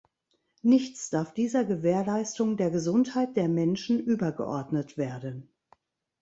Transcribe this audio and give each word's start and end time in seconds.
Nichts 0.63 1.11
darf 1.11 1.31
dieser 1.31 1.63
Gewährleistung 1.63 2.57
der 2.57 2.71
Gesundheit 2.71 3.37
der 3.37 3.47
Menschen 3.47 3.99
übergeordnet 3.99 4.97
werden. 4.97 5.47